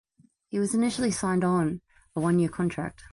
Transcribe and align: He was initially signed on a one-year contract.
He 0.47 0.57
was 0.57 0.73
initially 0.73 1.11
signed 1.11 1.43
on 1.43 1.81
a 2.15 2.19
one-year 2.21 2.49
contract. 2.49 3.03